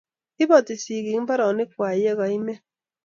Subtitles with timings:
[0.43, 2.59] Ibati sikiik mbaronikwai ye ka imen